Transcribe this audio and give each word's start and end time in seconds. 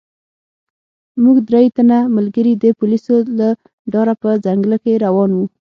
موږ 1.23 1.37
درې 1.49 1.63
تنه 1.75 1.99
ملګري 2.15 2.53
د 2.63 2.65
پولیسو 2.79 3.15
له 3.39 3.49
ډاره 3.93 4.13
په 4.21 4.29
ځنګله 4.45 4.77
کې 4.83 5.01
روان 5.05 5.29
وو. 5.33 5.45